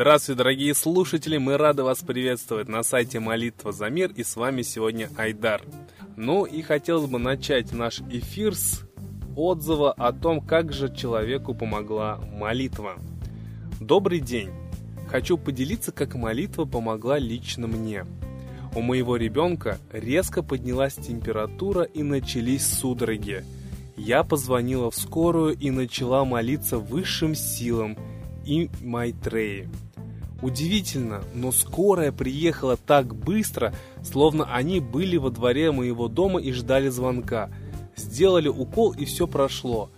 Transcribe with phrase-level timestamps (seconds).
[0.00, 1.36] Здравствуйте, дорогие слушатели!
[1.36, 5.60] Мы рады вас приветствовать на сайте Молитва за мир и с вами сегодня Айдар.
[6.16, 8.80] Ну и хотелось бы начать наш эфир с
[9.36, 12.94] отзыва о том, как же человеку помогла молитва.
[13.78, 14.48] Добрый день!
[15.10, 18.06] Хочу поделиться, как молитва помогла лично мне.
[18.74, 23.44] У моего ребенка резко поднялась температура и начались судороги.
[23.98, 27.98] Я позвонила в скорую и начала молиться высшим силам–
[28.44, 29.68] и Майтреи.
[30.42, 36.88] Удивительно, но скорая приехала так быстро, словно они были во дворе моего дома и ждали
[36.88, 37.50] звонка.
[37.94, 39.90] Сделали укол и все прошло.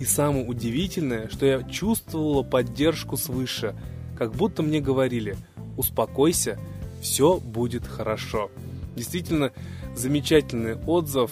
[0.00, 3.74] И самое удивительное, что я чувствовала поддержку свыше,
[4.16, 5.36] как будто мне говорили
[5.76, 6.58] «Успокойся,
[7.02, 8.50] все будет хорошо».
[8.96, 9.52] Действительно,
[9.94, 11.30] замечательный отзыв,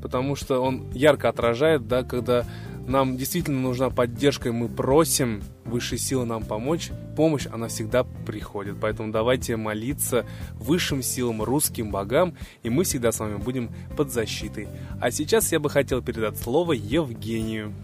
[0.00, 2.46] потому что он ярко отражает, да, когда
[2.88, 6.90] нам действительно нужна поддержка, и мы просим высшие силы нам помочь.
[7.16, 8.76] Помощь, она всегда приходит.
[8.80, 14.68] Поэтому давайте молиться высшим силам, русским богам, и мы всегда с вами будем под защитой.
[15.00, 17.74] А сейчас я бы хотел передать слово Евгению.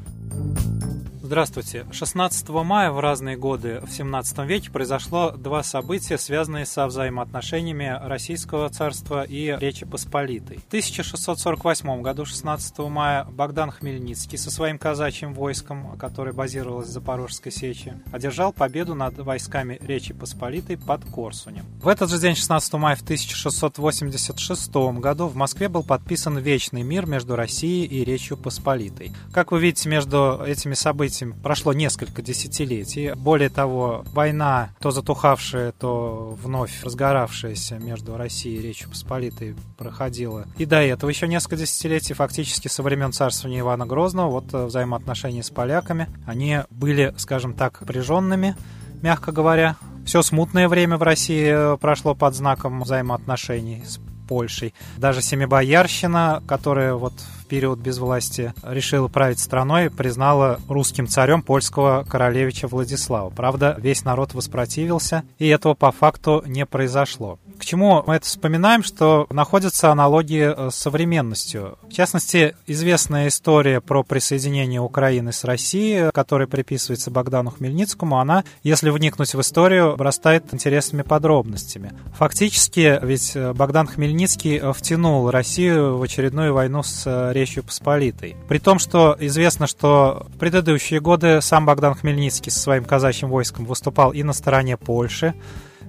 [1.25, 1.87] Здравствуйте.
[1.91, 8.69] 16 мая в разные годы в 17 веке произошло два события, связанные со взаимоотношениями Российского
[8.69, 10.59] царства и Речи Посполитой.
[10.59, 17.51] В 1648 году, 16 мая, Богдан Хмельницкий со своим казачьим войском, которое базировалось в Запорожской
[17.51, 21.65] сечи, одержал победу над войсками Речи Посполитой под Корсунем.
[21.81, 27.07] В этот же день, 16 мая в 1686 году, в Москве был подписан Вечный мир
[27.07, 29.13] между Россией и Речью Посполитой.
[29.33, 33.13] Как вы видите, между этими событиями этим прошло несколько десятилетий.
[33.15, 40.47] Более того, война, то затухавшая, то вновь разгоравшаяся между Россией и Речью Посполитой проходила.
[40.59, 45.43] И до этого еще несколько десятилетий, фактически со времен царствования Ивана Грозного, вот э, взаимоотношения
[45.43, 48.57] с поляками, они были, скажем так, напряженными,
[49.03, 49.77] мягко говоря.
[50.05, 54.75] Все смутное время в России э, прошло под знаком взаимоотношений с Польшей.
[54.97, 62.69] Даже Семибоярщина, которая вот в период безвластия решила править страной, признала русским царем польского королевича
[62.69, 63.31] Владислава.
[63.31, 67.39] Правда, весь народ воспротивился, и этого по факту не произошло.
[67.65, 71.79] К чему мы это вспоминаем, что находятся аналогии э, с современностью.
[71.81, 78.91] В частности, известная история про присоединение Украины с Россией, которая приписывается Богдану Хмельницкому, она, если
[78.91, 81.95] вникнуть в историю, обрастает интересными подробностями.
[82.19, 88.37] Фактически, ведь э, Богдан Хмельницкий э, втянул Россию в очередную войну с Речью Посполитой.
[88.47, 93.65] При том, что известно, что в предыдущие годы сам Богдан Хмельницкий со своим казачьим войском
[93.65, 95.33] выступал и на стороне Польши,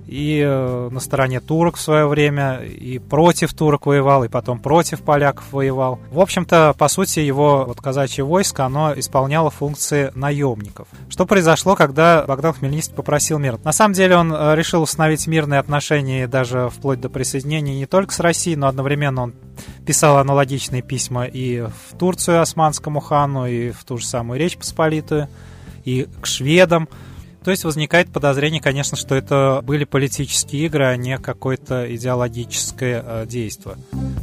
[0.08, 5.02] и э, на стороне турок в свое время, и против турок воевал, и потом против
[5.02, 6.00] поляков воевал.
[6.12, 10.88] В общем-то, по сути, его вот казачье войско, оно исполняло функции наемников.
[11.10, 13.60] Что произошло, когда Богдан Хмельницкий попросил мир?
[13.64, 18.14] На самом деле он э, решил установить мирные отношения даже вплоть до присоединения не только
[18.14, 19.34] с Россией, но одновременно он
[19.86, 25.30] писал аналогичные письма и в Турцию османскому хану, и в ту же самую Речь Посполитую,
[25.84, 26.90] и к шведам.
[27.46, 33.26] То есть возникает подозрение, конечно, что это были политические игры, а не какое-то идеологическое э,
[33.28, 33.76] действие.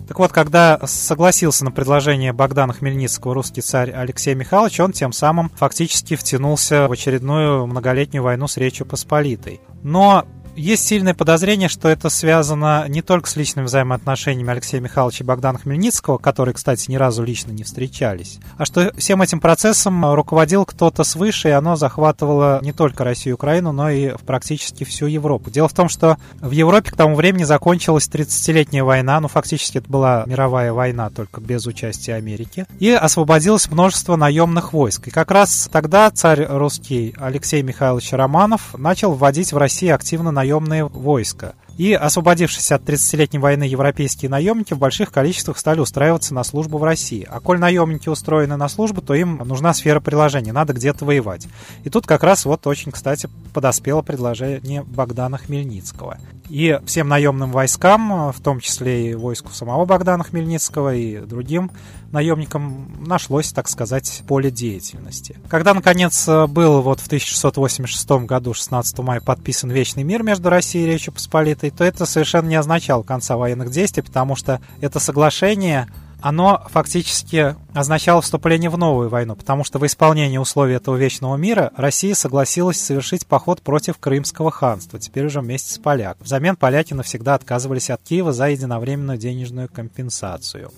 [0.08, 5.50] Так вот, когда согласился на предложение Богдана Хмельницкого русский царь Алексей Михайлович, он тем самым
[5.50, 9.60] фактически втянулся в очередную многолетнюю войну с Речью Посполитой.
[9.84, 15.26] Но есть сильное подозрение, что это связано не только с личными взаимоотношениями Алексея Михайловича и
[15.26, 20.64] Богдана Хмельницкого, которые, кстати, ни разу лично не встречались, а что всем этим процессом руководил
[20.64, 25.50] кто-то свыше, и оно захватывало не только Россию и Украину, но и практически всю Европу.
[25.50, 29.88] Дело в том, что в Европе к тому времени закончилась 30-летняя война, ну, фактически это
[29.88, 35.08] была мировая война, только без участия Америки, и освободилось множество наемных войск.
[35.08, 40.84] И как раз тогда царь русский Алексей Михайлович Романов начал вводить в России активно наемные
[40.88, 41.54] войска.
[41.78, 46.84] И освободившись от 30-летней войны европейские наемники в больших количествах стали устраиваться на службу в
[46.84, 47.26] России.
[47.28, 51.48] А коль наемники устроены на службу, то им нужна сфера приложения, надо где-то воевать.
[51.84, 56.18] И тут как раз вот очень, кстати, подоспело предложение Богдана Хмельницкого.
[56.48, 61.70] И всем наемным войскам, в том числе и войску самого Богдана Хмельницкого и другим
[62.10, 65.38] наемникам, нашлось, так сказать, поле деятельности.
[65.48, 70.88] Когда, наконец, был вот в 1686 году, 16 мая, подписан Вечный мир между Россией и
[70.88, 75.88] Речью Посполитой, то это совершенно не означало конца военных действий, потому что это соглашение
[76.22, 81.72] оно фактически означало вступление в новую войну, потому что в исполнении условий этого вечного мира
[81.76, 86.24] Россия согласилась совершить поход против Крымского ханства, теперь уже вместе с поляками.
[86.24, 90.70] Взамен поляки навсегда отказывались от Киева за единовременную денежную компенсацию.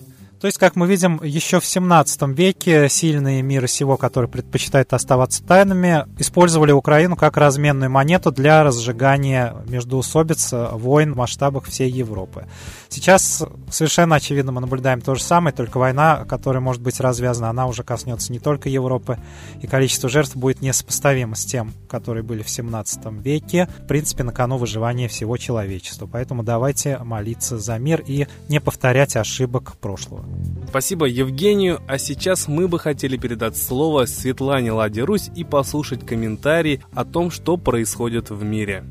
[0.45, 5.43] То есть, как мы видим, еще в 17 веке сильные мира сего, которые предпочитают оставаться
[5.43, 12.45] тайнами, использовали Украину как разменную монету для разжигания междуусобиц, войн в масштабах всей Европы.
[12.89, 17.65] Сейчас совершенно очевидно мы наблюдаем то же самое, только война, которая может быть развязана, она
[17.65, 19.17] уже коснется не только Европы,
[19.63, 23.69] и количество жертв будет несопоставимо с тем, которые были в 17 веке.
[23.83, 26.09] В принципе, на кону выживания всего человечества.
[26.11, 30.25] Поэтому давайте молиться за мир и не повторять ошибок прошлого.
[30.67, 36.83] Спасибо Евгению, а сейчас мы бы хотели передать слово Светлане Ладе Русь и послушать комментарии
[36.93, 38.83] о том, что происходит в мире.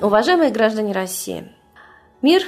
[0.00, 1.44] Уважаемые граждане России,
[2.22, 2.42] мир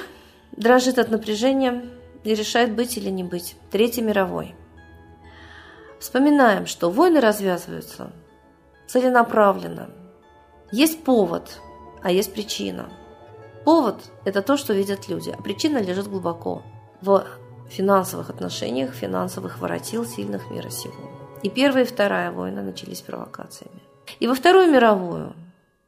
[0.56, 1.82] дрожит от напряжения
[2.26, 4.55] и решает быть или не быть Третьей мировой.
[5.99, 8.12] Вспоминаем, что войны развязываются
[8.87, 9.90] целенаправленно.
[10.73, 11.61] Есть повод,
[12.02, 12.90] а есть причина.
[13.64, 16.62] Повод– это то, что видят люди, а причина лежит глубоко
[17.00, 17.25] в
[17.69, 20.94] финансовых отношениях, финансовых воротил сильных мира сего.
[21.43, 23.82] И первая и вторая война начались провокациями.
[24.20, 25.34] И во Вторую мировую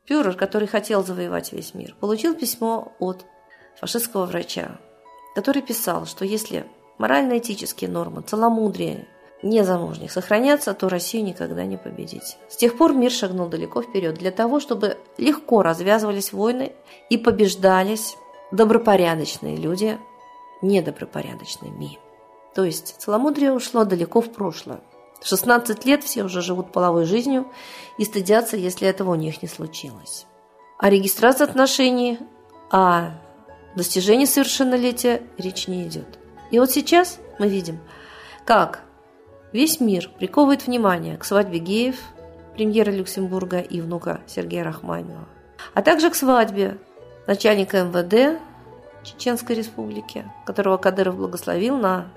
[0.04, 3.24] Фюрер, который хотел завоевать весь мир, получил письмо от
[3.78, 4.78] фашистского врача,
[5.34, 6.66] который писал, что если
[6.98, 9.06] морально-этические нормы, целомудрие
[9.42, 12.36] незамужних сохранятся, то Россию никогда не победить.
[12.48, 16.72] С тех пор мир шагнул далеко вперед для того, чтобы легко развязывались войны
[17.08, 18.16] и побеждались
[18.50, 19.98] добропорядочные люди
[20.62, 21.98] недобропорядочными.
[22.54, 24.80] То есть целомудрие ушло далеко в прошлое.
[25.20, 27.46] В 16 лет все уже живут половой жизнью
[27.98, 30.26] и стыдятся, если этого у них не случилось.
[30.78, 32.18] О регистрации отношений,
[32.70, 33.10] о
[33.78, 36.18] достижении совершеннолетия речь не идет.
[36.50, 37.78] И вот сейчас мы видим,
[38.44, 38.82] как
[39.52, 41.96] весь мир приковывает внимание к свадьбе геев,
[42.54, 45.28] премьера Люксембурга и внука Сергея Рахманинова,
[45.74, 46.78] а также к свадьбе
[47.26, 48.40] начальника МВД
[49.04, 52.08] Чеченской Республики, которого Кадыров благословил на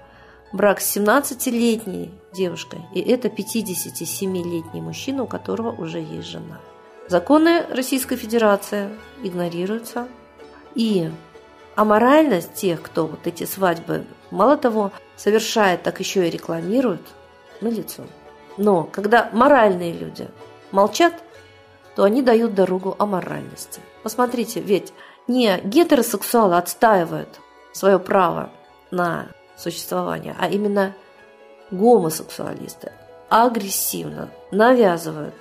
[0.52, 6.60] брак с 17-летней девушкой, и это 57-летний мужчина, у которого уже есть жена.
[7.08, 8.90] Законы Российской Федерации
[9.24, 10.08] игнорируются,
[10.76, 11.10] и
[11.76, 17.02] аморальность тех, кто вот эти свадьбы, мало того, совершает, так еще и рекламирует,
[17.62, 18.04] на лицо.
[18.58, 20.28] Но когда моральные люди
[20.72, 21.14] молчат,
[21.96, 23.82] то они дают дорогу аморальности.
[24.04, 24.94] Посмотрите, ведь
[25.28, 27.40] не гетеросексуалы отстаивают
[27.74, 28.50] свое право
[28.90, 29.28] на
[29.58, 30.96] существования, а именно
[31.70, 32.92] гомосексуалисты
[33.30, 35.36] агрессивно навязывают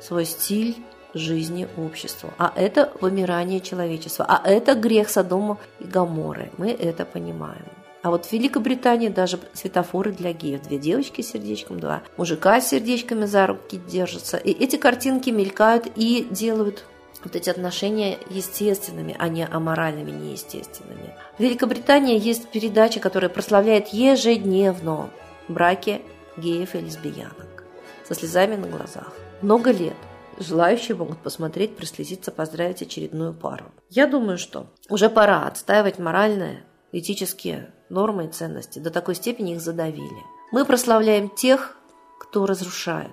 [0.00, 0.84] свой стиль
[1.16, 2.30] жизни обществу.
[2.38, 4.26] А это вымирание человечества.
[4.28, 6.50] А это грех Содома и Гаморы.
[6.58, 7.64] Мы это понимаем.
[8.02, 10.62] А вот в Великобритании даже светофоры для геев.
[10.62, 14.36] Две девочки с сердечком, два мужика с сердечками за руки держатся.
[14.36, 16.84] И эти картинки мелькают и делают
[17.24, 21.14] вот эти отношения естественными, а не аморальными, неестественными.
[21.36, 25.10] В Великобритании есть передача, которая прославляет ежедневно
[25.48, 26.02] браки
[26.36, 27.64] геев и лесбиянок
[28.06, 29.12] со слезами на глазах.
[29.42, 29.96] Много лет
[30.38, 33.66] желающие могут посмотреть, прослезиться, поздравить очередную пару.
[33.90, 38.78] Я думаю, что уже пора отстаивать моральные, этические нормы и ценности.
[38.78, 40.22] До такой степени их задавили.
[40.52, 41.76] Мы прославляем тех,
[42.18, 43.10] кто разрушает.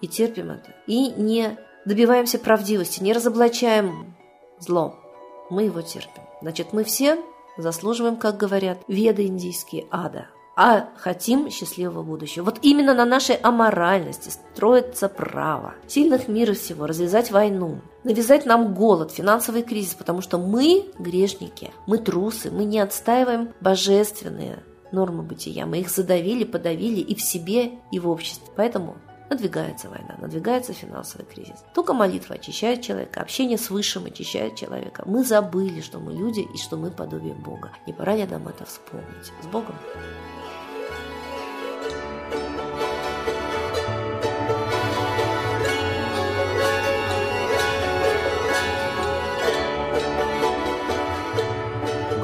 [0.00, 0.74] И терпим это.
[0.86, 4.16] И не добиваемся правдивости, не разоблачаем
[4.58, 4.98] зло,
[5.50, 6.22] мы его терпим.
[6.40, 7.22] Значит, мы все
[7.56, 12.44] заслуживаем, как говорят веды индийские, ада, а хотим счастливого будущего.
[12.44, 19.12] Вот именно на нашей аморальности строится право сильных мира всего, развязать войну, навязать нам голод,
[19.12, 25.80] финансовый кризис, потому что мы грешники, мы трусы, мы не отстаиваем божественные нормы бытия, мы
[25.80, 28.48] их задавили, подавили и в себе, и в обществе.
[28.56, 28.96] Поэтому
[29.30, 31.64] Надвигается война, надвигается финансовый кризис.
[31.72, 35.04] Только молитва очищает человека, общение с Высшим очищает человека.
[35.06, 37.70] Мы забыли, что мы люди и что мы подобие Бога.
[37.86, 39.32] Не пора ли нам это вспомнить?
[39.40, 39.76] С Богом!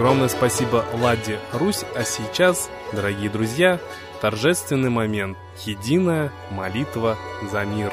[0.07, 3.81] Огромное спасибо Ладе Русь, а сейчас, дорогие друзья,
[4.21, 7.19] торжественный момент– единая молитва
[7.51, 7.93] за мир.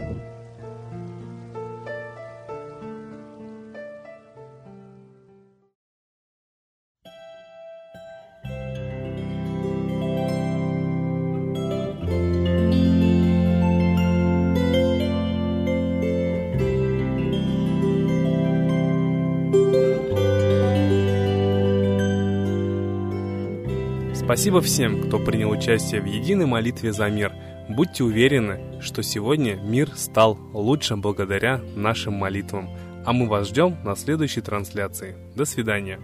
[24.31, 27.33] Спасибо всем, кто принял участие в единой молитве за мир.
[27.67, 32.69] Будьте уверены, что сегодня мир стал лучше благодаря нашим молитвам.
[33.05, 35.17] А мы вас ждем на следующей трансляции.
[35.35, 35.99] До свидания.